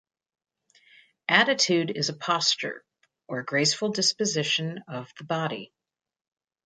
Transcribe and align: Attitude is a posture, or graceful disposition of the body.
Attitude 1.29 1.91
is 1.95 2.09
a 2.09 2.15
posture, 2.15 2.83
or 3.27 3.43
graceful 3.43 3.89
disposition 3.91 4.83
of 4.87 5.11
the 5.19 5.25
body. 5.25 5.71